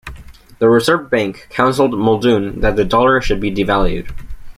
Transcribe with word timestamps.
The 0.57 0.67
Reserve 0.67 1.11
Bank 1.11 1.45
counselled 1.51 1.91
Muldoon 1.95 2.61
that 2.61 2.75
the 2.75 2.83
dollar 2.83 3.21
should 3.21 3.39
be 3.39 3.51
devalued. 3.53 4.07